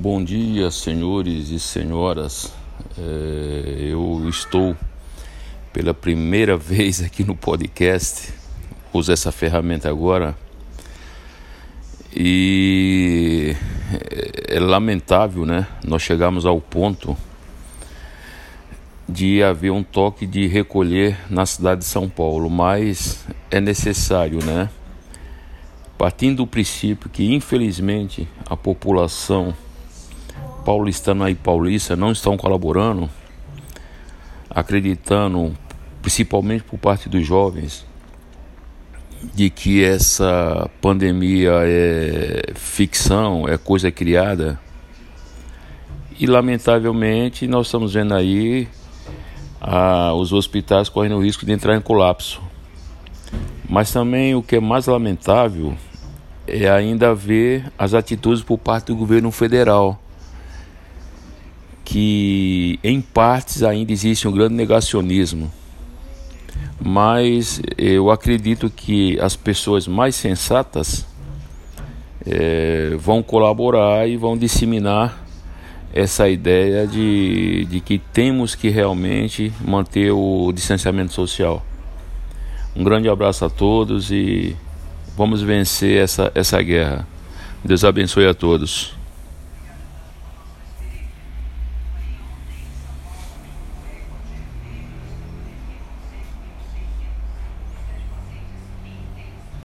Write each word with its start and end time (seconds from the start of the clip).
Bom 0.00 0.22
dia, 0.22 0.70
senhores 0.70 1.50
e 1.50 1.58
senhoras. 1.58 2.52
É, 2.96 3.88
eu 3.90 4.28
estou 4.28 4.76
pela 5.72 5.92
primeira 5.92 6.54
vez 6.56 7.02
aqui 7.02 7.24
no 7.24 7.34
podcast. 7.34 8.32
Uso 8.92 9.10
essa 9.10 9.32
ferramenta 9.32 9.90
agora. 9.90 10.38
E 12.14 13.56
é, 14.48 14.54
é 14.58 14.60
lamentável, 14.60 15.44
né? 15.44 15.66
Nós 15.84 16.00
chegamos 16.00 16.46
ao 16.46 16.60
ponto 16.60 17.16
de 19.08 19.42
haver 19.42 19.72
um 19.72 19.82
toque 19.82 20.28
de 20.28 20.46
recolher 20.46 21.18
na 21.28 21.44
cidade 21.44 21.80
de 21.80 21.86
São 21.86 22.08
Paulo, 22.08 22.48
mas 22.48 23.26
é 23.50 23.60
necessário, 23.60 24.38
né? 24.44 24.70
Partindo 25.98 26.36
do 26.36 26.46
princípio 26.46 27.10
que, 27.10 27.34
infelizmente, 27.34 28.28
a 28.48 28.56
população 28.56 29.52
paulistana 30.68 31.30
e 31.30 31.34
paulista 31.34 31.96
não 31.96 32.12
estão 32.12 32.36
colaborando, 32.36 33.08
acreditando, 34.50 35.56
principalmente 36.02 36.62
por 36.62 36.78
parte 36.78 37.08
dos 37.08 37.26
jovens, 37.26 37.86
de 39.32 39.48
que 39.48 39.82
essa 39.82 40.68
pandemia 40.78 41.52
é 41.62 42.52
ficção, 42.54 43.48
é 43.48 43.56
coisa 43.56 43.90
criada. 43.90 44.60
E 46.20 46.26
lamentavelmente 46.26 47.46
nós 47.46 47.68
estamos 47.68 47.94
vendo 47.94 48.12
aí 48.12 48.68
ah, 49.62 50.12
os 50.12 50.34
hospitais 50.34 50.90
correndo 50.90 51.16
o 51.16 51.22
risco 51.22 51.46
de 51.46 51.52
entrar 51.52 51.76
em 51.76 51.80
colapso. 51.80 52.42
Mas 53.66 53.90
também 53.90 54.34
o 54.34 54.42
que 54.42 54.56
é 54.56 54.60
mais 54.60 54.86
lamentável 54.86 55.74
é 56.46 56.68
ainda 56.68 57.14
ver 57.14 57.72
as 57.78 57.94
atitudes 57.94 58.42
por 58.42 58.58
parte 58.58 58.88
do 58.88 58.96
governo 58.96 59.30
federal, 59.30 59.98
que 61.88 62.78
em 62.84 63.00
partes 63.00 63.62
ainda 63.62 63.90
existe 63.90 64.28
um 64.28 64.32
grande 64.32 64.54
negacionismo. 64.54 65.50
Mas 66.78 67.62
eu 67.78 68.10
acredito 68.10 68.68
que 68.68 69.18
as 69.20 69.34
pessoas 69.34 69.88
mais 69.88 70.14
sensatas 70.14 71.06
é, 72.26 72.96
vão 72.98 73.22
colaborar 73.22 74.06
e 74.06 74.16
vão 74.16 74.36
disseminar 74.36 75.24
essa 75.94 76.28
ideia 76.28 76.86
de, 76.86 77.64
de 77.64 77.80
que 77.80 77.98
temos 77.98 78.54
que 78.54 78.68
realmente 78.68 79.50
manter 79.64 80.10
o 80.10 80.52
distanciamento 80.52 81.14
social. 81.14 81.64
Um 82.76 82.84
grande 82.84 83.08
abraço 83.08 83.44
a 83.46 83.50
todos 83.50 84.10
e 84.10 84.54
Vamos 85.18 85.42
vencer 85.42 86.00
essa, 86.00 86.30
essa 86.32 86.62
guerra. 86.62 87.04
Deus 87.64 87.82
abençoe 87.82 88.24
a 88.24 88.32
todos. 88.32 88.97